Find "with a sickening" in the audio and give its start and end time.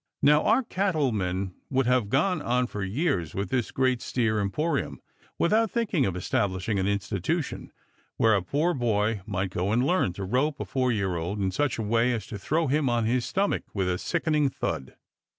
13.75-14.49